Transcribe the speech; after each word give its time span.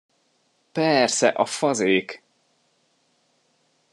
Persze, 0.73 1.27
a 1.35 1.45
fazék! 1.45 2.23